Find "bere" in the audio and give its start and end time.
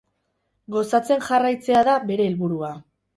2.13-2.25